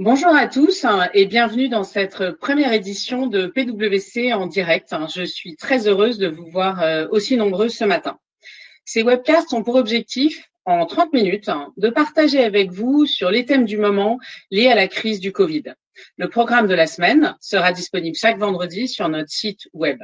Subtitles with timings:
[0.00, 4.94] Bonjour à tous hein, et bienvenue dans cette première édition de PwC en direct.
[5.12, 8.16] Je suis très heureuse de vous voir euh, aussi nombreux ce matin.
[8.84, 13.44] Ces webcasts ont pour objectif, en 30 minutes, hein, de partager avec vous sur les
[13.44, 14.20] thèmes du moment
[14.52, 15.64] liés à la crise du Covid.
[16.16, 19.98] Le programme de la semaine sera disponible chaque vendredi sur notre site web.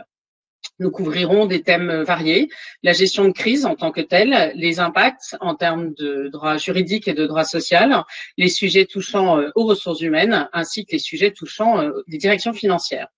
[0.81, 2.49] Nous couvrirons des thèmes variés,
[2.83, 7.07] la gestion de crise en tant que telle, les impacts en termes de droit juridique
[7.07, 8.03] et de droit social,
[8.37, 12.53] les sujets touchant euh, aux ressources humaines, ainsi que les sujets touchant euh, les directions
[12.53, 13.09] financières.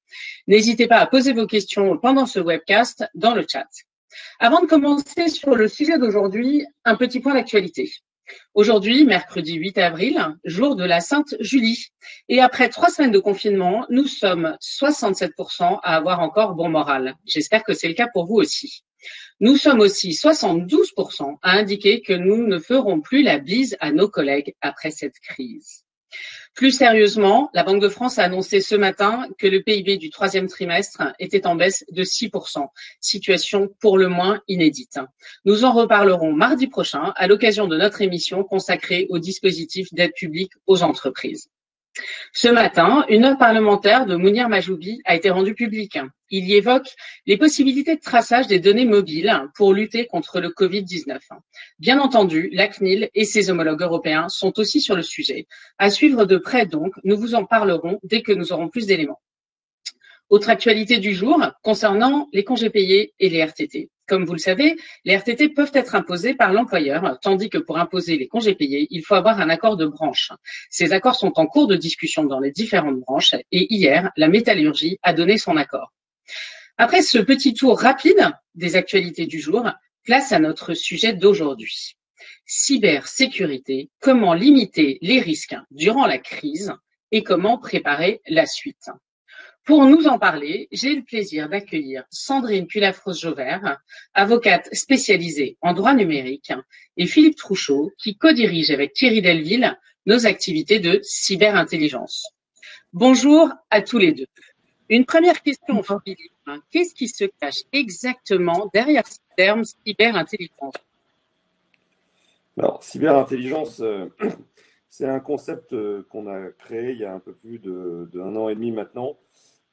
[0.46, 3.68] N'hésitez pas à poser vos questions pendant ce webcast dans le chat.
[4.38, 7.90] Avant de commencer sur le sujet d'aujourd'hui, un petit point d'actualité.
[8.54, 11.86] Aujourd'hui, mercredi 8 avril, jour de la Sainte Julie.
[12.28, 17.14] Et après trois semaines de confinement, nous sommes 67% à avoir encore bon moral.
[17.24, 18.82] J'espère que c'est le cas pour vous aussi.
[19.40, 24.08] Nous sommes aussi 72% à indiquer que nous ne ferons plus la bise à nos
[24.08, 25.84] collègues après cette crise.
[26.56, 30.48] Plus sérieusement, la Banque de France a annoncé ce matin que le PIB du troisième
[30.48, 32.66] trimestre était en baisse de 6%,
[32.98, 34.98] situation pour le moins inédite.
[35.44, 40.52] Nous en reparlerons mardi prochain à l'occasion de notre émission consacrée au dispositif d'aide publique
[40.66, 41.50] aux entreprises.
[42.32, 45.98] Ce matin, une note parlementaire de Mounir Majoubi a été rendue publique.
[46.28, 46.88] Il y évoque
[47.26, 51.18] les possibilités de traçage des données mobiles pour lutter contre le Covid-19.
[51.78, 55.46] Bien entendu, la CNIL et ses homologues européens sont aussi sur le sujet.
[55.78, 59.20] À suivre de près donc, nous vous en parlerons dès que nous aurons plus d'éléments.
[60.28, 63.90] Autre actualité du jour concernant les congés payés et les RTT.
[64.08, 68.16] Comme vous le savez, les RTT peuvent être imposés par l'employeur, tandis que pour imposer
[68.16, 70.32] les congés payés, il faut avoir un accord de branche.
[70.68, 74.98] Ces accords sont en cours de discussion dans les différentes branches et hier, la métallurgie
[75.02, 75.92] a donné son accord.
[76.76, 79.70] Après ce petit tour rapide des actualités du jour,
[80.04, 81.96] place à notre sujet d'aujourd'hui.
[82.46, 86.72] Cybersécurité, comment limiter les risques durant la crise
[87.12, 88.90] et comment préparer la suite.
[89.66, 93.78] Pour nous en parler, j'ai le plaisir d'accueillir Sandrine Pulafros-Jauvert,
[94.14, 96.52] avocate spécialisée en droit numérique,
[96.96, 99.76] et Philippe Trouchot, qui co-dirige avec Thierry Delville
[100.06, 102.28] nos activités de cyberintelligence.
[102.92, 104.28] Bonjour à tous les deux.
[104.88, 106.30] Une première question, Philippe.
[106.70, 110.74] Qu'est-ce qui se cache exactement derrière ce terme cyberintelligence?
[112.56, 114.06] Alors, cyberintelligence, euh,
[114.88, 118.48] c'est un concept euh, qu'on a créé il y a un peu plus d'un an
[118.48, 119.18] et demi maintenant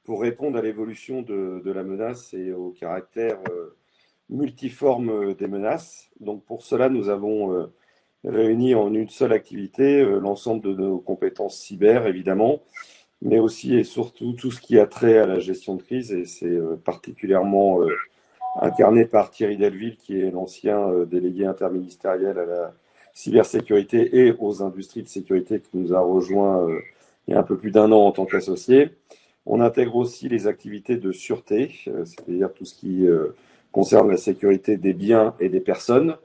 [0.04, 3.76] pour répondre à l'évolution de, la menace et au caractère euh,
[4.30, 6.10] multiforme euh, des menaces.
[6.20, 7.74] Donc pour cela, nous avons euh,
[8.26, 12.62] réuni en une seule activité l'ensemble de nos compétences cyber, évidemment,
[13.22, 16.26] mais aussi et surtout tout ce qui a trait à la gestion de crise, et
[16.26, 17.80] c'est particulièrement
[18.62, 22.74] incarné par Thierry Delville, qui est l'ancien délégué interministériel à la
[23.14, 26.66] cybersécurité et aux industries de sécurité, qui nous a rejoint
[27.28, 28.92] il y a un peu plus d'un an en tant qu'associé.
[29.46, 33.36] On intègre aussi les activités de sûreté, euh, c'est-à-dire tout ce qui euh,
[33.72, 36.16] concerne la sécurité des biens et des personnes.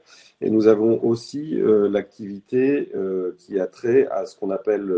[0.41, 2.91] Et nous avons aussi euh, l'activité
[3.37, 4.93] qui a trait à ce qu'on appelle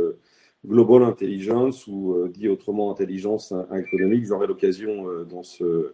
[0.66, 4.26] Global Intelligence ou dit autrement intelligence économique.
[4.26, 5.94] J'aurai l'occasion dans ce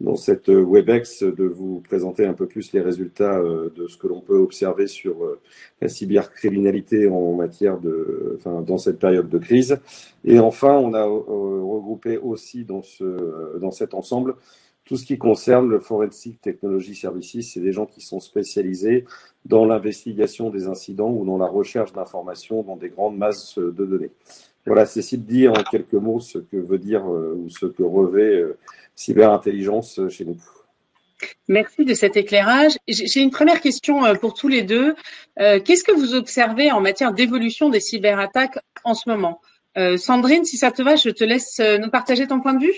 [0.00, 3.96] dans cette euh, WebEx de vous présenter un peu plus les résultats euh, de ce
[3.96, 5.40] que l'on peut observer sur euh,
[5.80, 9.78] la cybercriminalité en matière de, enfin, dans cette période de crise.
[10.24, 14.34] Et enfin, on a regroupé aussi dans ce, dans cet ensemble
[14.84, 17.52] tout ce qui concerne le Forensic Technology Services.
[17.54, 19.04] C'est des gens qui sont spécialisés
[19.44, 24.10] dans l'investigation des incidents ou dans la recherche d'informations dans des grandes masses de données.
[24.66, 28.44] Voilà, Cécile dit en quelques mots ce que veut dire ou ce que revêt
[28.94, 30.36] cyberintelligence euh, chez nous.
[31.48, 32.72] Merci de cet éclairage.
[32.88, 34.94] J'ai une première question euh, pour tous les deux.
[35.38, 39.40] Euh, qu'est-ce que vous observez en matière d'évolution des cyberattaques en ce moment?
[39.96, 42.76] Sandrine, si ça te va, je te laisse nous partager ton point de vue?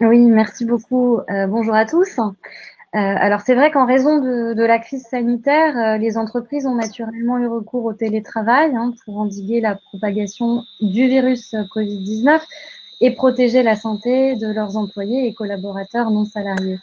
[0.00, 1.20] Oui, merci beaucoup.
[1.48, 2.18] bonjour à tous.
[2.92, 7.84] alors c'est vrai qu'en raison de, la crise sanitaire, les entreprises ont naturellement eu recours
[7.84, 12.40] au télétravail hein, pour endiguer la propagation du virus Covid-19
[13.00, 16.78] et protéger la santé de leurs employés et collaborateurs non salariés.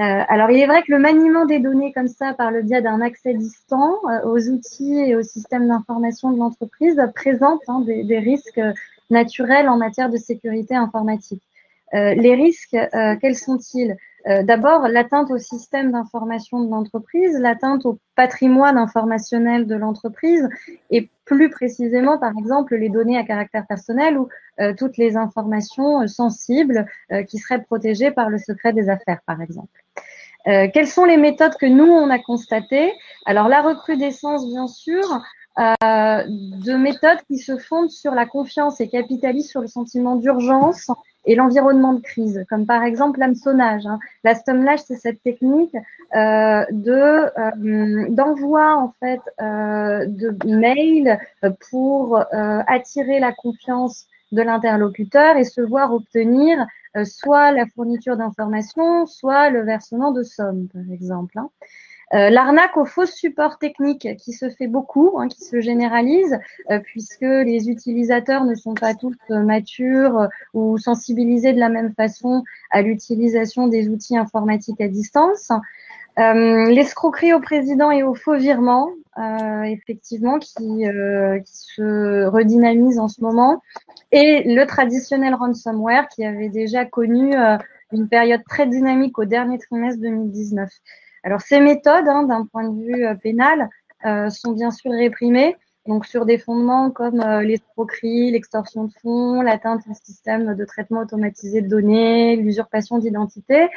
[0.00, 2.82] Euh, alors, il est vrai que le maniement des données comme ça, par le biais
[2.82, 8.18] d'un accès distant euh, aux outils et aux systèmes d'information de l'entreprise, présente hein, des,
[8.18, 8.60] risques
[9.10, 11.42] naturels en matière de sécurité informatique.
[11.94, 13.96] Euh, les risques, euh, quels sont-ils?
[14.26, 20.48] Euh, D'abord, l'atteinte au système d'information de l'entreprise, l'atteinte au patrimoine informationnel de l'entreprise
[20.90, 24.28] et plus précisément, par exemple, les données à caractère personnel ou
[24.76, 26.86] toutes les informations sensibles
[27.28, 29.82] qui seraient protégées par le secret des affaires, par exemple.
[30.44, 32.92] quelles sont les méthodes que nous, on a constatées?
[33.24, 35.22] Alors, la recrudescence, bien sûr,
[35.56, 40.90] de méthodes qui se fondent sur la confiance et capitalisent sur le sentiment d'urgence
[41.26, 43.86] et l'environnement de crise, comme par exemple l'hameçonnage.
[43.86, 43.98] Hein.
[44.24, 45.74] L'hameçonnage, c'est cette technique
[46.14, 51.18] euh, de euh, d'envoi en fait euh, de mails
[51.70, 52.24] pour euh,
[52.66, 56.66] attirer la confiance de l'interlocuteur et se voir obtenir
[56.96, 61.38] euh, soit la fourniture d'informations, soit le versement de sommes, par exemple.
[61.38, 61.50] Hein.
[62.14, 66.38] Euh, l'arnaque aux faux supports techniques qui se fait beaucoup, hein, qui se généralise,
[66.70, 71.92] euh, puisque les utilisateurs ne sont pas tous euh, matures ou sensibilisés de la même
[71.94, 75.50] façon à l'utilisation des outils informatiques à distance.
[76.16, 78.90] L'escroquerie au président et aux faux virements,
[79.64, 80.84] effectivement, qui,
[81.44, 83.60] qui, se redynamise en ce moment,
[84.12, 87.34] et le traditionnel ransomware qui avait déjà connu
[87.90, 90.70] une période très dynamique au dernier trimestre 2019.
[91.24, 93.70] Alors ces méthodes, hein, d'un point de vue euh, pénal,
[94.04, 95.56] euh, sont bien sûr réprimées,
[95.86, 101.00] donc sur des fondements comme euh, l'escroquerie, l'extorsion de fonds, l'atteinte au système de traitement
[101.00, 103.68] automatisé de données, l'usurpation d'identité.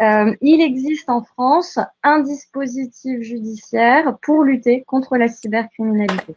[0.00, 6.34] il existe en France un dispositif judiciaire pour lutter contre la cybercriminalité.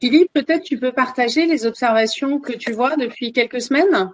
[0.00, 4.10] Philippe, peut-être tu peux partager les observations que tu vois depuis quelques semaines?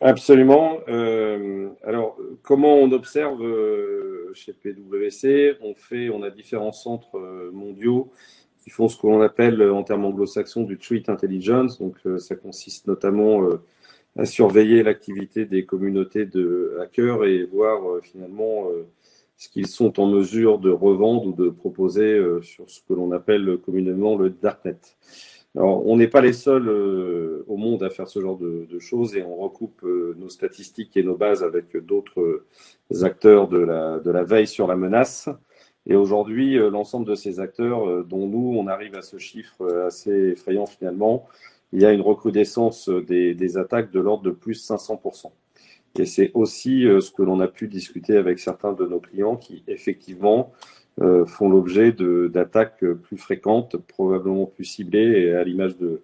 [0.00, 0.78] Absolument.
[0.88, 7.50] Euh, alors, comment on observe euh, chez PwC On fait, on a différents centres euh,
[7.52, 8.12] mondiaux
[8.62, 11.78] qui font ce qu'on appelle en termes anglo-saxons du threat intelligence.
[11.78, 13.48] Donc, ça consiste notamment
[14.16, 18.66] à surveiller l'activité des communautés de hackers et voir finalement
[19.38, 23.58] ce qu'ils sont en mesure de revendre ou de proposer sur ce que l'on appelle
[23.64, 24.76] communément le darknet.
[25.60, 29.24] On n'est pas les seuls euh, au monde à faire ce genre de, choses et
[29.24, 34.10] on recoupe euh, nos statistiques et nos bases avec d'autres euh, acteurs de la, de
[34.12, 35.28] la veille sur la menace.
[35.86, 40.66] Et aujourd'hui, l'ensemble de ces acteurs, dont nous, on arrive à ce chiffre assez effrayant
[40.66, 41.26] finalement,
[41.72, 45.32] il y a une recrudescence des, des attaques de l'ordre de plus 500%.
[45.98, 49.64] Et c'est aussi ce que l'on a pu discuter avec certains de nos clients qui,
[49.66, 50.52] effectivement,
[51.00, 56.02] euh, font l'objet d'attaques plus fréquentes, probablement plus ciblées, et à l'image de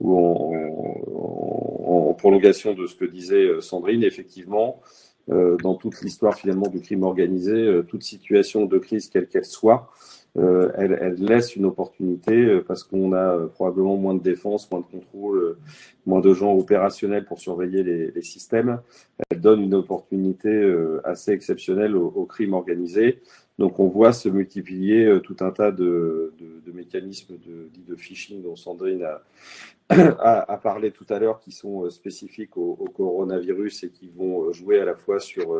[0.00, 4.80] ou en, prolongation de ce que disait euh, Sandrine, effectivement,
[5.30, 9.90] euh, dans toute l'histoire finalement du crime organisé, toute situation de crise quelle qu'elle soit,
[10.36, 15.56] elle, laisse une opportunité parce qu'on a probablement moins de défense, moins de contrôle,
[16.06, 18.80] moins de gens opérationnels pour surveiller les, systèmes.
[19.30, 20.50] Elle donne une opportunité
[21.04, 23.20] assez exceptionnelle au crime organisé
[23.60, 26.32] donc on voit se multiplier euh, tout un tas de,
[26.72, 29.06] mécanismes de, de phishing dont Sandrine
[29.90, 34.52] a, parlé tout à l'heure, qui sont euh, spécifiques au, coronavirus et qui vont euh,
[34.52, 35.54] jouer à la fois sur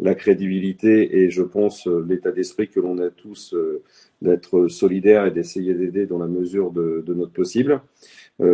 [0.00, 3.54] la crédibilité et je pense l'état d'esprit que l'on a tous
[4.22, 7.82] d'être solidaires et d'essayer d'aider dans la mesure de, notre possible.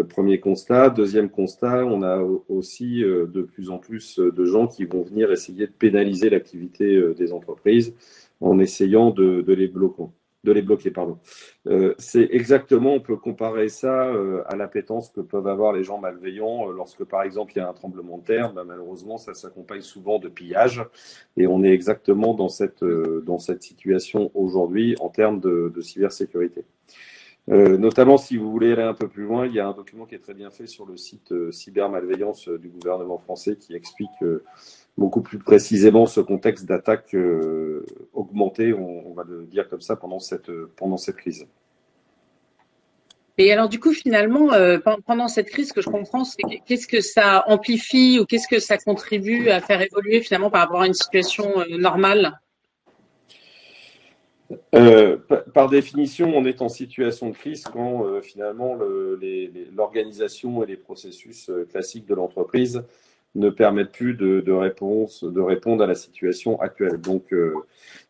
[0.09, 0.91] Premier constat.
[0.91, 2.19] Deuxième constat, on a
[2.49, 7.33] aussi de plus en plus de gens qui vont venir essayer de pénaliser l'activité des
[7.33, 7.95] entreprises
[8.41, 10.93] en essayant de, les bloquer.
[11.67, 15.99] Euh, c'est exactement, on peut comparer ça euh, à l'appétence que peuvent avoir les gens
[15.99, 18.53] malveillants euh, lorsque, par exemple, il y a un tremblement de terre.
[18.53, 20.83] Ben, malheureusement, ça s'accompagne souvent de pillage,
[21.37, 26.65] et on est exactement dans cette situation aujourd'hui en termes de cybersécurité.
[27.49, 30.15] Notamment, si vous voulez aller un peu plus loin, il y a un document qui
[30.15, 34.23] est très bien fait sur le site cybermalveillance du gouvernement français qui explique
[35.01, 40.19] beaucoup plus précisément ce contexte d'attaque euh, augmenté, on, va le dire comme ça, pendant
[40.19, 40.51] cette,
[41.17, 41.47] crise.
[43.39, 46.87] Et alors du coup, finalement, euh, pendant cette crise, ce que je comprends, c'est qu'est-ce
[46.87, 50.87] que ça amplifie ou qu'est-ce que ça contribue à faire évoluer finalement par rapport à
[50.87, 52.39] une situation euh, normale?
[55.55, 58.77] Par définition, on est en situation de crise quand finalement
[59.77, 62.83] l'organisation et les processus classiques de l'entreprise
[63.35, 67.01] ne permettent plus de, de, répondre à la situation actuelle.
[67.01, 67.55] Donc, euh,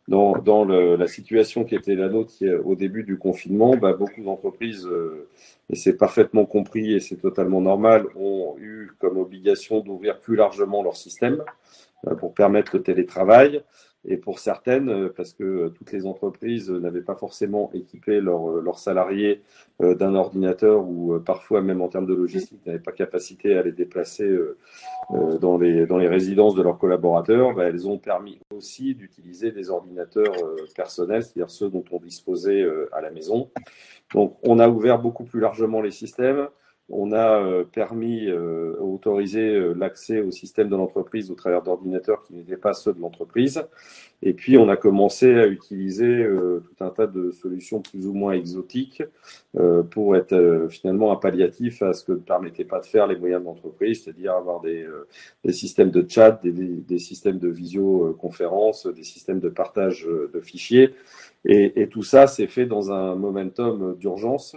[0.09, 2.33] dans, la situation qui était la nôtre
[2.65, 5.29] au début du confinement, bah, beaucoup d'entreprises, euh,
[5.69, 10.83] et c'est parfaitement compris et c'est totalement normal, ont eu comme obligation d'ouvrir plus largement
[10.83, 11.45] leur système
[12.07, 13.63] euh, pour permettre le télétravail
[14.07, 18.51] et pour certaines, euh, parce que euh, toutes les entreprises n'avaient pas forcément équipé leurs
[18.51, 19.43] euh, salariés
[19.81, 24.31] d'un ordinateur ou parfois même en termes de logistique n'avaient pas capacité à les déplacer
[25.11, 29.71] dans les, dans les résidences de leurs collaborateurs, bah, elles ont permis aussi d'utiliser des
[29.71, 30.35] ordinateurs
[30.77, 33.51] personnels, c'est-à-dire ceux dont on disposait à la maison.
[34.15, 36.49] Donc on a ouvert beaucoup plus largement les systèmes.
[36.91, 42.23] On a euh, permis, euh, autorisé euh, l'accès au système de l'entreprise au travers d'ordinateurs
[42.23, 43.63] qui n'étaient pas ceux de l'entreprise.
[44.23, 48.33] Et puis, on a commencé à utiliser tout un tas de solutions plus ou moins
[48.33, 49.03] exotiques
[49.91, 53.41] pour être finalement un palliatif à ce que ne permettaient pas de faire les moyens
[53.41, 54.87] de l'entreprise, c'est-à-dire avoir des,
[55.43, 60.95] des, systèmes de chat, des, des systèmes de visioconférence, des systèmes de partage de fichiers.
[61.47, 64.55] Et, et tout ça s'est fait dans un momentum d'urgence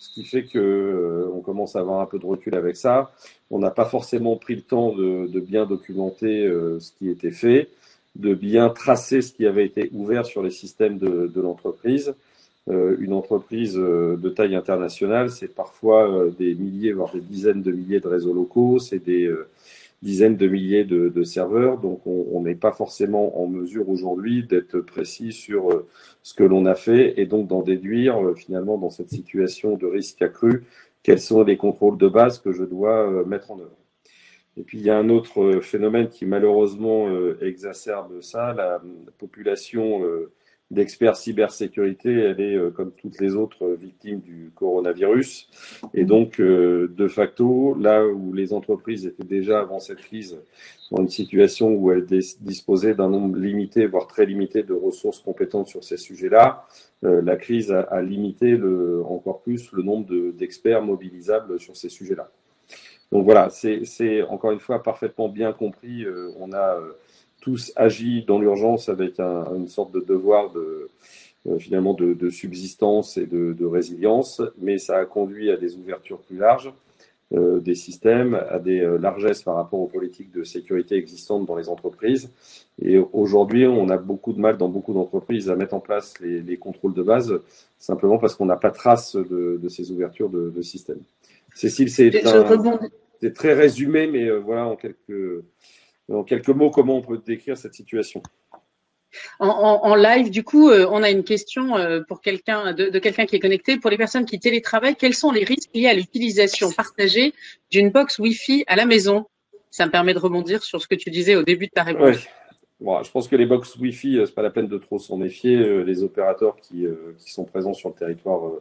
[0.00, 3.12] ce qui fait que euh, on commence à avoir un peu de recul avec ça.
[3.50, 7.30] On n'a pas forcément pris le temps de, de bien documenter euh, ce qui était
[7.30, 7.68] fait,
[8.16, 12.14] de bien tracer ce qui avait été ouvert sur les systèmes de, de l'entreprise.
[12.70, 18.00] Euh, une entreprise de taille internationale, c'est parfois des milliers, voire des dizaines de milliers
[18.00, 19.30] de réseaux locaux, c'est des
[20.02, 25.32] dizaines de milliers de, serveurs, donc on n'est pas forcément en mesure aujourd'hui d'être précis
[25.32, 25.86] sur euh,
[26.22, 29.86] ce que l'on a fait et donc d'en déduire euh, finalement dans cette situation de
[29.86, 30.64] risque accru
[31.02, 33.76] quels sont les contrôles de base que je dois euh, mettre en œuvre.
[34.56, 37.08] Et puis il y a un autre phénomène qui malheureusement
[37.40, 38.82] exacerbe ça, la
[39.16, 40.02] population
[40.70, 45.48] d'experts cybersécurité, elle est, euh, comme toutes les autres, euh, victimes du coronavirus.
[45.94, 50.38] Et donc, euh, de facto, là où les entreprises étaient déjà avant cette crise
[50.92, 55.68] dans une situation où elles disposaient d'un nombre limité, voire très limité de ressources compétentes
[55.68, 56.66] sur ces sujets-là,
[57.02, 58.58] la crise a, limité
[59.08, 62.28] encore plus le nombre d'experts mobilisables sur ces sujets-là.
[63.12, 66.04] Donc voilà, c'est encore une fois parfaitement bien compris.
[66.40, 66.76] on a
[67.40, 70.88] tous agi dans l'urgence avec une sorte de devoir de
[71.48, 76.36] euh, finalement de, subsistance et de, résilience, mais ça a conduit à des ouvertures plus
[76.36, 76.70] larges
[77.32, 81.56] euh, des systèmes, à des euh, largesses par rapport aux politiques de sécurité existantes dans
[81.56, 82.28] les entreprises.
[82.82, 86.56] Et aujourd'hui, on a beaucoup de mal dans beaucoup d'entreprises à mettre en place les,
[86.58, 87.32] contrôles de base,
[87.78, 91.00] simplement parce qu'on n'a pas trace de, ces ouvertures de, de systèmes.
[91.54, 95.42] Cécile, c'est très résumé, mais voilà en quelques
[96.10, 98.22] en quelques mots, comment on peut décrire cette situation?
[99.40, 103.36] En, live, du coup, euh, on a une question euh, pour quelqu'un de, quelqu'un qui
[103.36, 103.76] est connecté.
[103.76, 107.32] Pour les personnes qui télétravaillent, quels sont les risques liés à l'utilisation partagée
[107.70, 109.26] d'une box Wi-Fi à la maison?
[109.70, 112.18] Ça me permet de rebondir sur ce que tu disais au début de ta réponse.
[112.80, 115.16] Bon, je pense que les box Wi-Fi, euh, c'est pas la peine de trop s'en
[115.16, 115.56] méfier.
[115.84, 116.86] Les opérateurs qui,
[117.18, 118.52] qui, sont présents sur le territoire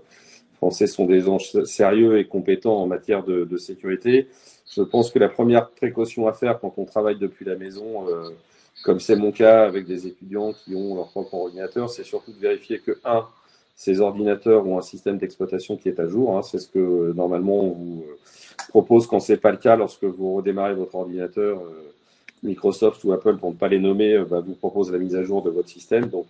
[0.56, 4.28] français sont des gens sérieux et compétents en matière de, de sécurité.
[4.70, 8.30] Je pense que la première précaution à faire quand on travaille depuis la maison, euh,
[8.84, 12.40] comme c'est mon cas avec des étudiants qui ont leur propre ordinateur, c'est surtout de
[12.40, 13.26] vérifier que, un,
[13.76, 16.38] ces ordinateurs ont un système d'exploitation qui est à jour.
[16.38, 18.16] Hein, c'est ce que euh, normalement on vous euh,
[18.70, 21.62] propose quand c'est pas le cas lorsque vous redémarrez votre ordinateur.
[22.42, 25.42] Microsoft ou Apple, pour ne pas les nommer, bah, vous propose la mise à jour
[25.42, 26.06] de votre système.
[26.06, 26.28] Donc,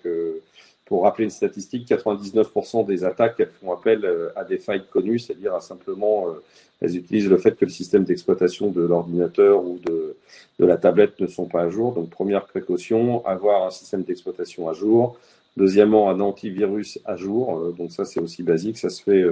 [0.89, 5.53] pour rappeler une statistique, 99% des attaques, font appel euh, à des failles connues, c'est-à-dire
[5.53, 6.41] à simplement, euh,
[6.81, 10.15] elles utilisent le fait que le système d'exploitation de l'ordinateur ou de,
[10.57, 11.93] de la tablette ne sont pas à jour.
[11.93, 15.15] Donc, première précaution, avoir un système d'exploitation à jour.
[15.57, 17.59] Deuxièmement, un antivirus à jour.
[17.59, 18.79] Euh, donc ça, c'est aussi basique.
[18.79, 19.23] Ça se fait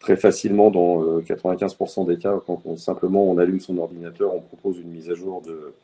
[0.00, 2.40] très facilement dans 95% des cas.
[2.46, 5.74] Quand on, simplement on allume son ordinateur, on propose une mise à jour de,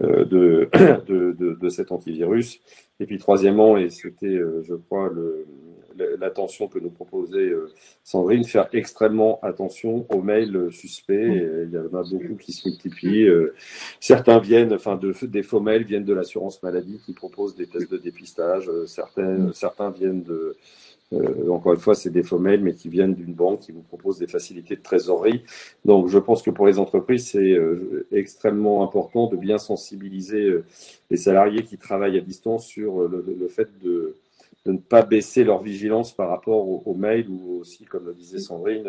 [0.00, 0.68] de,
[1.06, 2.60] de, de, de cet antivirus.
[3.00, 5.10] Et puis troisièmement, et c'était, euh, je crois,
[6.18, 11.14] l'attention que nous proposait euh, Sandrine, faire extrêmement attention aux mails suspects.
[11.14, 13.28] il y en a beaucoup qui se multiplient.
[13.28, 13.54] Euh,
[14.00, 17.90] certains viennent, enfin, de, des faux mails viennent de l'assurance maladie qui propose des tests
[17.90, 18.68] de dépistage.
[18.86, 20.56] Certains, certains viennent de,
[21.12, 23.82] euh, encore une fois, c'est des faux mails, mais qui viennent d'une banque qui vous
[23.82, 25.42] propose des facilités de trésorerie.
[25.84, 30.64] Donc, je pense que pour les entreprises, c'est euh, extrêmement important de bien sensibiliser euh,
[31.10, 34.16] les salariés qui travaillent à distance sur le, fait de,
[34.66, 38.38] de, ne pas baisser leur vigilance par rapport aux, mails ou aussi, comme le disait
[38.38, 38.86] Sandrine,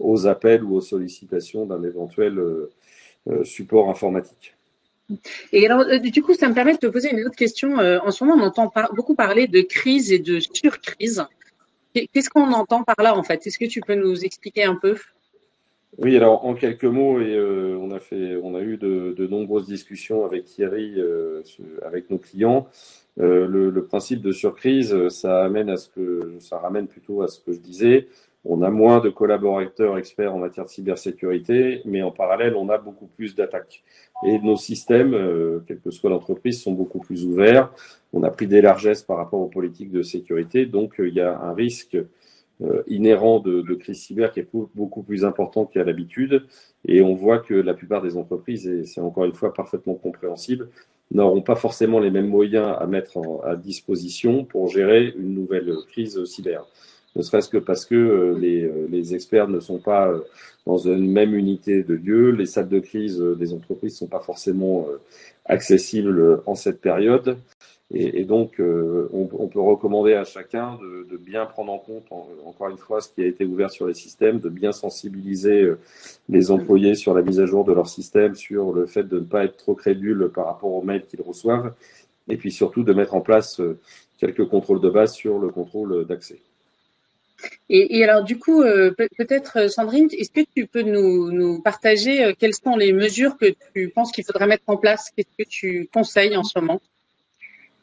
[0.00, 2.40] aux appels ou aux sollicitations d'un éventuel
[3.44, 4.56] support informatique.
[5.52, 7.76] Et alors, du coup, ça me permet de te poser une autre question.
[7.76, 11.24] en ce moment, on entend beaucoup parler de crise et de surcrise.
[11.94, 13.46] Qu'est-ce qu'on entend par là en fait?
[13.46, 14.96] Est-ce que tu peux nous expliquer un peu?
[15.98, 19.66] Oui, alors en quelques mots, et euh, on a fait, on a eu de, nombreuses
[19.66, 21.42] discussions avec Thierry, euh,
[21.82, 22.66] avec nos clients.
[23.20, 27.40] Euh, le, principe de surcrise, ça amène à ce que, ça ramène plutôt à ce
[27.40, 28.08] que je disais.
[28.44, 32.78] On a moins de collaborateurs experts en matière de cybersécurité, mais en parallèle, on a
[32.78, 33.84] beaucoup plus d'attaques.
[34.26, 35.12] Et nos systèmes,
[35.66, 37.72] quelle que soit l'entreprise, sont beaucoup plus ouverts
[38.12, 41.20] on a pris des largesses par rapport aux politiques de sécurité, donc euh, il y
[41.20, 41.96] a un risque
[42.62, 46.44] euh, inhérent de, crise cyber qui est beaucoup plus important qu'à l'habitude.
[46.86, 50.68] Et on voit que la plupart des entreprises, et c'est encore une fois parfaitement compréhensible,
[51.10, 56.22] n'auront pas forcément les mêmes moyens à mettre à disposition pour gérer une nouvelle crise
[56.24, 56.66] cyber.
[57.16, 60.12] Ne serait-ce que parce que les, les, experts ne sont pas
[60.66, 64.20] dans une même unité de lieu, les salles de crise des entreprises ne sont pas
[64.20, 64.86] forcément
[65.44, 67.36] accessibles en cette période.
[67.94, 70.78] Et, donc, euh, on, peut recommander à chacun
[71.10, 72.06] de, bien prendre en compte,
[72.46, 75.78] encore une fois, ce qui a été ouvert sur les systèmes, de bien sensibiliser euh,
[76.30, 79.24] les employés sur la mise à jour de leur système, sur le fait de ne
[79.24, 81.74] pas être trop crédule par rapport aux mails qu'ils reçoivent,
[82.28, 83.78] et puis surtout de mettre en place euh,
[84.16, 86.40] quelques contrôles de base sur le contrôle d'accès.
[87.68, 92.92] Et, alors, du coup, peut-être, Sandrine, est-ce que tu peux nous, partager quelles sont les
[92.92, 95.10] mesures que tu penses qu'il faudrait mettre en place?
[95.16, 96.80] Qu'est-ce que tu conseilles en ce moment?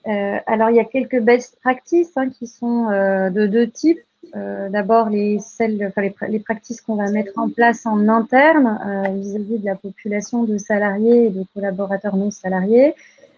[0.07, 3.99] Euh, alors, il y a quelques best practices hein, qui sont euh, de deux types.
[4.35, 9.09] Euh, D'abord, les, enfin, les, les practices qu'on va mettre en place en interne euh,
[9.13, 12.93] vis-à-vis de la population de salariés et de collaborateurs non salariés,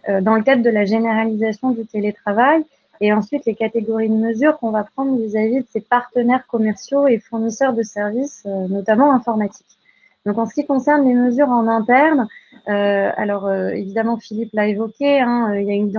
[0.09, 2.63] euh, dans le cadre de la généralisation du télétravail.
[3.01, 7.07] Et ensuite, les catégories de mesures qu'on va prendre vis-à-vis -vis de ces partenaires commerciaux
[7.07, 9.80] et fournisseurs de services, notamment informatiques.
[10.25, 12.27] Donc en ce qui concerne les mesures en interne,
[12.69, 15.89] euh, alors euh, évidemment Philippe l'a évoqué, hein, euh, il y a une,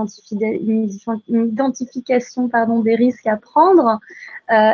[1.48, 2.48] identification
[2.82, 3.98] des risques à prendre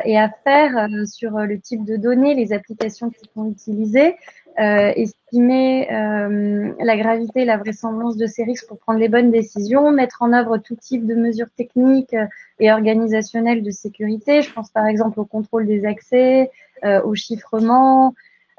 [0.05, 4.17] et à faire sur le type de données, les applications qui sont utilisées,
[4.57, 10.23] estimer la gravité et la vraisemblance de ces risques pour prendre les bonnes décisions, mettre
[10.23, 12.17] en œuvre tout type de mesures techniques
[12.59, 14.43] et organisationnelles de sécurité.
[14.43, 16.50] Je pense par exemple au contrôle des accès,
[16.83, 18.14] au chiffrement,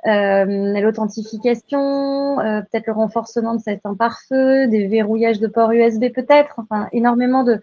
[0.06, 6.88] l'authentification, euh, peut-être le renforcement de certains pare-feu, des verrouillages de ports USB peut-être, enfin
[6.92, 7.60] énormément de,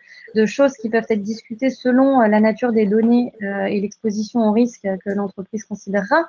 [0.46, 4.52] choses qui peuvent être discutées selon euh, la nature des données euh, et l'exposition au
[4.52, 6.28] risque que l'entreprise considérera.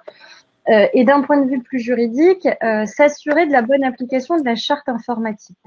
[0.70, 2.48] et d'un point de vue plus juridique,
[2.86, 5.58] s'assurer de la bonne application de la charte informatique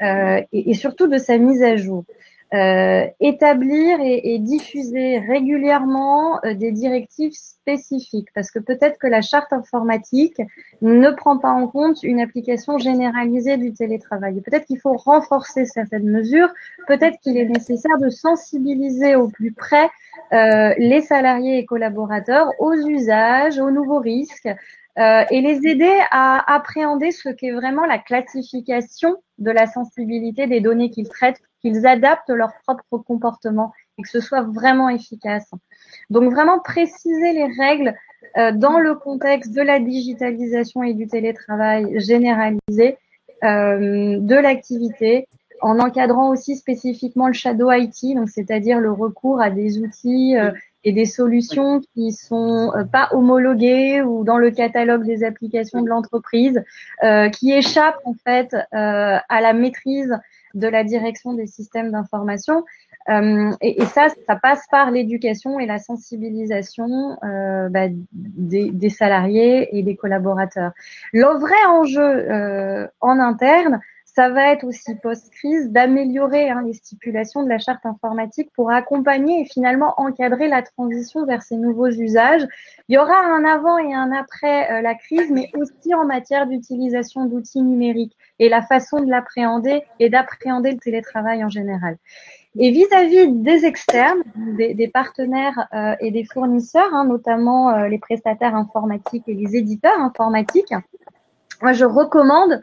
[0.00, 2.04] et, surtout de sa mise à jour.
[2.54, 9.52] Euh, établir et, diffuser régulièrement euh, des directives spécifiques, parce que peut-être que la charte
[9.52, 10.40] informatique
[10.80, 14.40] ne prend pas en compte une application généralisée du télétravail.
[14.40, 16.48] Peut-être qu'il faut renforcer certaines mesures,
[16.86, 19.90] peut-être qu'il est nécessaire de sensibiliser au plus près
[20.32, 24.48] euh, les salariés et collaborateurs aux usages, aux nouveaux risques,
[24.96, 30.60] euh, et les aider à appréhender ce qu'est vraiment la classification de la sensibilité des
[30.60, 35.50] données qu'ils traitent, qu'ils adaptent leur propre comportement et que ce soit vraiment efficace.
[36.10, 37.94] Donc vraiment préciser les règles
[38.36, 42.98] euh, dans le contexte de la digitalisation et du télétravail généralisé
[43.42, 45.26] euh, de l'activité,
[45.60, 50.50] en encadrant aussi spécifiquement le shadow IT, c'est-à-dire le recours à des outils euh,
[50.82, 55.88] et des solutions qui sont euh, pas homologuées ou dans le catalogue des applications de
[55.88, 56.62] l'entreprise,
[57.32, 60.14] qui échappent en fait à la maîtrise
[60.54, 62.64] de la direction des systèmes d'information.
[63.10, 68.88] Euh, et, et, ça, ça passe par l'éducation et la sensibilisation euh, bah, des, des,
[68.88, 70.72] salariés et des collaborateurs.
[71.12, 73.80] Le vrai enjeu euh, en interne,
[74.14, 79.40] ça va être aussi post-crise d'améliorer hein, les stipulations de la charte informatique pour accompagner
[79.40, 82.46] et finalement encadrer la transition vers ces nouveaux usages.
[82.88, 86.46] Il y aura un avant et un après euh, la crise, mais aussi en matière
[86.46, 91.96] d'utilisation d'outils numériques et la façon de l'appréhender et d'appréhender le télétravail en général.
[92.56, 97.98] Et vis-à-vis des externes, des, des partenaires euh, et des fournisseurs, hein, notamment euh, les
[97.98, 100.72] prestataires informatiques et les éditeurs informatiques,
[101.64, 102.60] moi je recommande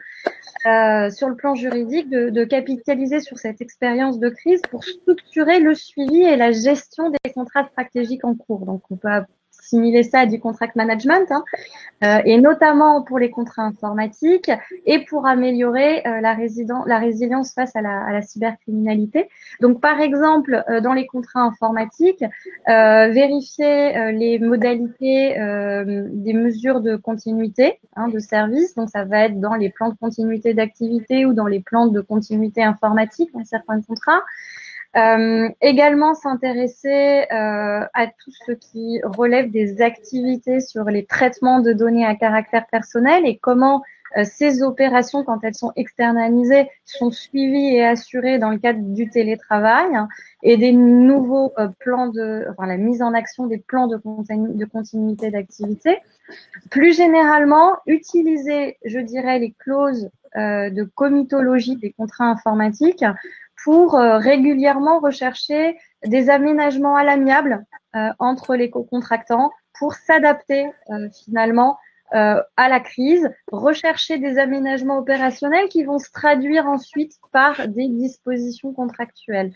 [0.64, 5.58] euh, sur le plan juridique de, de, capitaliser sur cette expérience de crise pour structurer
[5.58, 8.64] le suivi et la gestion des contrats stratégiques en cours.
[8.64, 9.08] Donc on peut
[9.72, 11.44] assimiler ça à du contract management, hein,
[12.04, 14.50] euh, et notamment pour les contrats informatiques
[14.86, 19.28] et pour améliorer euh, la, résilience face à la, à la, cybercriminalité.
[19.60, 22.24] Donc, par exemple, euh, dans les contrats informatiques,
[22.68, 25.34] euh, vérifier euh, les modalités
[26.12, 28.74] des mesures de continuité hein, de service.
[28.74, 32.00] Donc, ça va être dans les plans de continuité d'activité ou dans les plans de
[32.00, 34.22] continuité informatique dans certains contrats.
[34.94, 41.72] Euh, également s'intéresser euh, à tout ce qui relève des activités sur les traitements de
[41.72, 43.82] données à caractère personnel et comment
[44.16, 49.08] euh, ces opérations, quand elles sont externalisées, sont suivies et assurées dans le cadre du
[49.08, 49.88] télétravail
[50.42, 54.64] et des nouveaux euh, plans de, enfin la mise en action des plans de, de
[54.66, 55.98] continuité d'activité.
[56.70, 63.04] Plus généralement, utiliser, je dirais, les clauses euh, de comitologie des contrats informatiques
[63.64, 71.08] pour euh, régulièrement rechercher des aménagements à l'amiable euh, entre les co-contractants pour s'adapter euh,
[71.24, 71.78] finalement
[72.14, 78.74] à la crise, rechercher des aménagements opérationnels qui vont se traduire ensuite par des dispositions
[78.74, 79.50] contractuelles.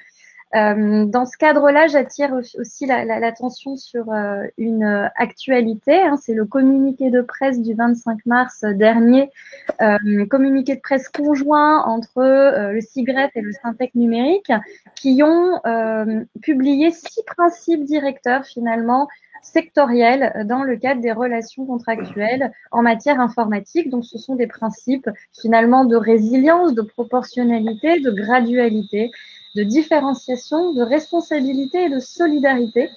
[0.55, 6.01] Euh, dans ce cadre-là, j'attire aussi l'attention la, sur euh, une actualité.
[6.01, 9.31] Hein, C'est le communiqué de presse du 25 mars dernier,
[9.83, 14.53] euh, communiqué de presse conjoint entre euh, le CIGREF et le Syntec numérique,
[14.95, 15.61] qui ont
[16.43, 19.09] publié six principes directeurs finalement
[19.43, 23.91] sectoriels dans le cadre des relations contractuelles en matière informatique.
[23.91, 29.11] Donc, ce sont des principes finalement de résilience, de proportionnalité, de gradualité
[29.57, 32.91] de différenciation, de responsabilité et de solidarité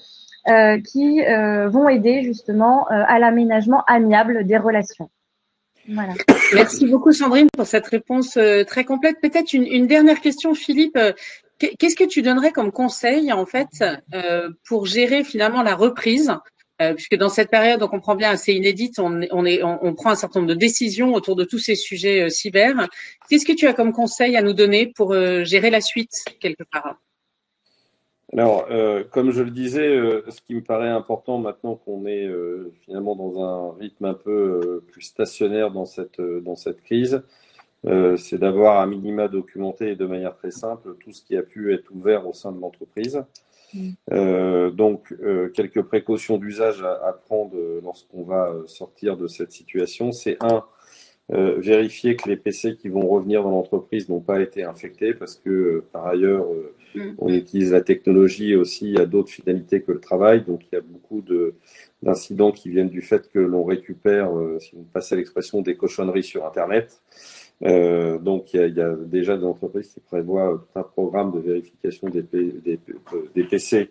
[0.47, 5.09] euh, qui euh, vont aider justement euh, à l'aménagement amiable des relations.
[5.87, 6.13] Voilà.
[6.53, 9.17] Merci beaucoup Sandrine pour cette réponse très complète.
[9.21, 10.99] Peut-être une, une, dernière question, Philippe.
[11.57, 13.83] Qu'est-ce que tu donnerais comme conseil en fait
[14.67, 16.31] pour gérer finalement la reprise
[16.81, 20.53] euh, puisque dans cette période, on comprend bien, assez inédite, on, prend un certain nombre
[20.53, 22.87] de décisions autour de tous ces sujets euh, cyber.
[23.29, 26.63] Qu'est-ce que tu as comme conseil à nous donner pour euh, gérer la suite quelque
[26.63, 26.97] part
[28.31, 28.67] alors,
[29.09, 29.89] comme je le disais,
[30.29, 32.29] ce qui me paraît important maintenant qu'on est
[32.85, 37.23] finalement dans un rythme un peu plus stationnaire dans cette, dans cette crise,
[37.83, 41.89] c'est d'avoir un minima documenté de manière très simple tout ce qui a pu être
[41.91, 43.19] ouvert au sein de l'entreprise.
[44.11, 50.11] Euh, donc, euh, quelques précautions d'usage à, prendre lorsqu'on va sortir de cette situation.
[50.11, 50.63] C'est un,
[51.31, 55.35] euh, vérifier que les PC qui vont revenir dans l'entreprise n'ont pas été infectés parce
[55.35, 56.47] que par ailleurs,
[56.95, 57.11] mm.
[57.19, 60.43] on utilise la technologie aussi à d'autres finalités que le travail.
[60.43, 61.23] Donc, il y a beaucoup
[62.01, 66.23] d'incidents qui viennent du fait que l'on récupère, si on passe à l'expression, des cochonneries
[66.23, 67.01] sur Internet.
[67.63, 72.23] Euh, donc, il y, a, déjà des entreprises qui prévoient un programme de vérification des,
[72.23, 73.89] des, PC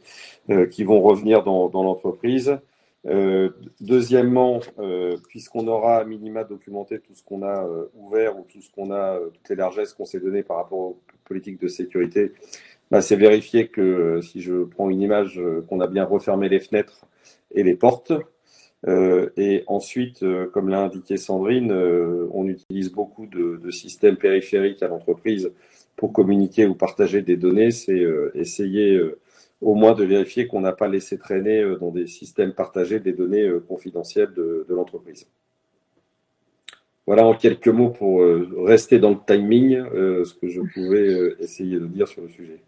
[0.50, 2.59] euh, qui vont revenir dans, dans l'entreprise.
[3.07, 3.50] Euh,
[3.81, 8.61] deuxièmement, euh, puisqu'on aura à minima documenté tout ce qu'on a euh, ouvert ou tout
[8.61, 12.33] ce qu'on a, toutes les largesses qu'on s'est données par rapport aux politiques de sécurité,
[12.90, 17.07] bah, c'est vérifier que si je prends une image, qu'on a bien refermé les fenêtres
[17.52, 18.12] et les portes.
[18.87, 24.83] Euh, et ensuite, euh, comme l'a indiqué Sandrine, euh, on utilise beaucoup de, systèmes périphériques
[24.83, 25.53] à l'entreprise
[25.97, 27.71] pour communiquer ou partager des données.
[27.71, 29.01] C'est essayer
[29.61, 33.51] au moins de vérifier qu'on n'a pas laissé traîner dans des systèmes partagés des données
[33.69, 35.27] confidentielles de, de l'entreprise.
[37.07, 38.23] Voilà en quelques mots pour
[38.64, 39.83] rester dans le timing,
[40.25, 42.61] ce que je pouvais essayer de dire sur le sujet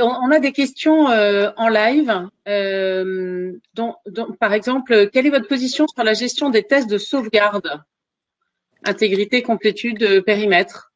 [0.00, 2.28] on a des questions euh, en live.
[2.48, 3.52] Euh,
[4.40, 7.82] par exemple, quelle est votre position sur la gestion des tests de sauvegarde?
[8.84, 10.92] Intégrité, complétude, périmètre.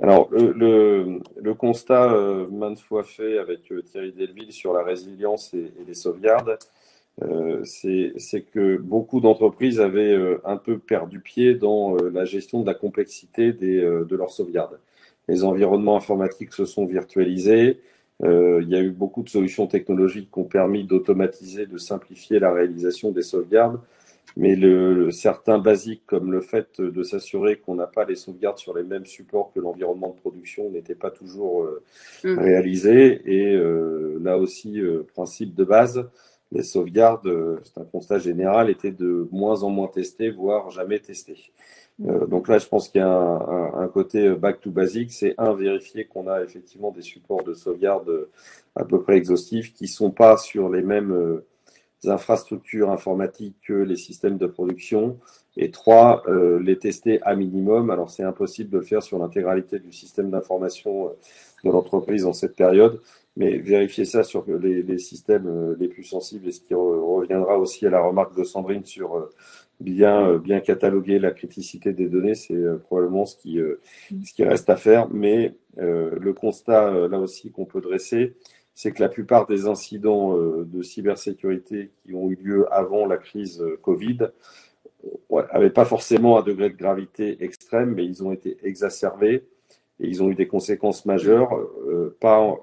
[0.00, 1.20] Alors, le,
[1.54, 6.58] constat euh, maintes fois fait avec Thierry Delville sur la résilience et, les sauvegardes,
[7.64, 13.52] c'est que beaucoup d'entreprises avaient un peu perdu pied dans la gestion de la complexité
[13.52, 14.78] de leurs sauvegardes
[15.28, 17.80] les environnements informatiques se sont virtualisés.
[18.24, 22.38] Euh, il y a eu beaucoup de solutions technologiques qui ont permis d'automatiser, de simplifier
[22.38, 23.80] la réalisation des sauvegardes.
[24.36, 28.76] Mais le, certains basiques, comme le fait de s'assurer qu'on n'a pas les sauvegardes sur
[28.76, 31.82] les mêmes supports que l'environnement de production, n'étaient pas toujours euh,
[32.22, 32.38] mmh.
[32.38, 33.22] réalisés.
[33.24, 36.08] Et euh, là aussi, euh, principe de base,
[36.52, 37.28] les sauvegardes,
[37.64, 41.50] c'est un constat général, étaient de moins en moins testées, voire jamais testées.
[42.06, 45.12] Euh, donc là, je pense qu'il y a un, côté back to basic.
[45.12, 48.28] C'est un, vérifier qu'on a effectivement des supports de sauvegarde
[48.76, 51.44] à peu près exhaustifs qui sont pas sur les mêmes euh,
[52.04, 55.18] infrastructures informatiques que les systèmes de production.
[55.56, 57.90] Et trois, euh, les tester à minimum.
[57.90, 61.10] Alors c'est impossible de le faire sur l'intégralité du système d'information
[61.64, 63.00] de l'entreprise en cette période,
[63.36, 67.90] mais vérifier ça sur les systèmes les plus sensibles et ce qui reviendra aussi à
[67.90, 69.28] la remarque de Sandrine sur
[69.80, 73.80] bien, euh, bien cataloguer la criticité des données, c'est euh, probablement euh,
[74.24, 75.08] ce qui reste à faire.
[75.10, 78.34] Mais le constat, là aussi, qu'on peut dresser,
[78.74, 83.64] c'est que la plupart des incidents de cybersécurité qui ont eu lieu avant la crise
[83.82, 84.18] Covid
[85.30, 89.44] n'avaient pas forcément un degré de gravité extrême, mais ils ont été exacerbés
[90.00, 91.50] et ils ont eu des conséquences majeures,
[92.18, 92.56] pas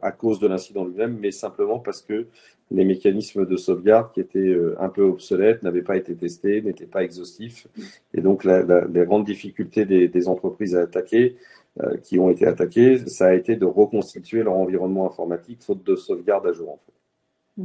[0.00, 2.28] à cause de l'incident lui-même, mais simplement parce que
[2.70, 6.86] les mécanismes de sauvegarde qui étaient euh, un peu obsolètes, n'avaient pas été testés, n'étaient
[6.86, 7.66] pas exhaustifs.
[8.14, 11.36] Et donc, la, la, les grandes difficultés des, entreprises à attaquer,
[11.80, 15.96] euh, qui ont été attaquées, ça a été de reconstituer leur environnement informatique faute de
[15.96, 16.70] sauvegarde à jour.
[16.70, 17.64] En fait.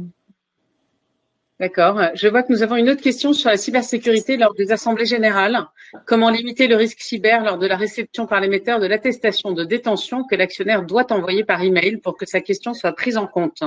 [1.58, 2.00] D'accord.
[2.14, 5.58] Je vois que nous avons une autre question sur la cybersécurité lors des assemblées générales.
[6.04, 10.24] Comment limiter le risque cyber lors de la réception par l'émetteur de l'attestation de détention
[10.24, 13.62] que l'actionnaire doit envoyer par email pour que sa question soit prise en compte?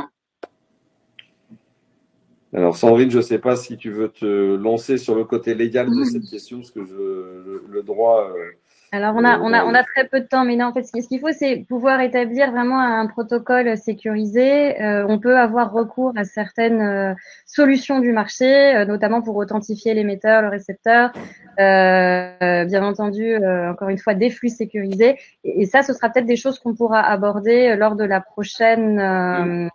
[2.54, 5.88] Alors Sandrine, je ne sais pas si tu veux te lancer sur le côté légal
[5.90, 8.52] de cette question, parce que je, le droit, euh,
[8.92, 10.84] Alors on a, on a, on a très peu de temps, mais non, en fait,
[10.84, 14.82] ce qu'il faut, c'est pouvoir établir vraiment un protocole sécurisé.
[14.82, 17.14] Euh, on peut avoir recours à certaines euh,
[17.46, 21.12] solutions du marché, euh, notamment pour authentifier l'émetteur, le récepteur,
[21.58, 25.20] bien entendu, encore une fois, des flux sécurisés.
[25.44, 29.70] Et, ça, ce sera peut-être des choses qu'on pourra aborder lors de la prochaine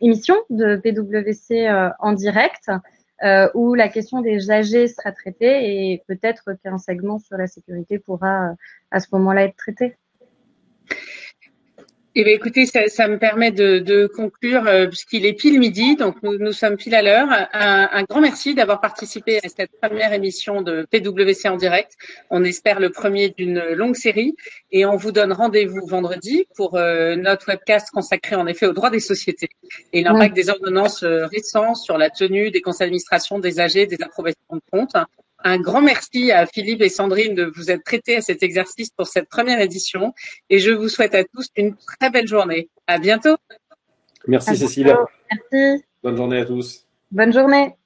[0.00, 2.70] émission de PwC en direct
[3.22, 7.98] euh, où la question des AG sera traitée et peut-être qu'un segment sur la sécurité
[7.98, 8.54] pourra euh,
[8.90, 9.96] à ce moment-là être traité.
[12.14, 15.96] Eh bien, écoutez, ça, ça me permet de, de conclure euh, puisqu'il est pile midi,
[15.96, 17.26] donc nous, nous sommes pile à l'heure.
[17.54, 21.96] Un, un, grand merci d'avoir participé à cette première émission de PwC en direct.
[22.28, 24.36] On espère le premier d'une longue série
[24.72, 28.90] et on vous donne rendez-vous vendredi pour euh, notre webcast consacré en effet aux droits
[28.90, 29.48] des sociétés
[29.94, 34.02] et l'impact des ordonnances euh, récentes sur la tenue des conseils d'administration, des AG, des
[34.02, 34.96] approbations de comptes.
[35.44, 39.06] Un grand merci à Philippe et Sandrine de vous être prêtés à cet exercice pour
[39.06, 40.12] cette première édition
[40.50, 42.68] et je vous souhaite à tous une très belle journée.
[42.86, 43.36] À bientôt.
[44.28, 44.94] Merci Cécile.
[45.30, 45.84] Merci.
[46.02, 46.86] Bonne journée à tous.
[47.10, 47.76] Bonne journée.